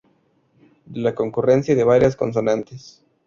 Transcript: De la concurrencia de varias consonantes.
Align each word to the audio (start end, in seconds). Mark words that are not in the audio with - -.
De 0.87 0.99
la 0.99 1.13
concurrencia 1.13 1.75
de 1.75 1.83
varias 1.83 2.15
consonantes. 2.15 3.03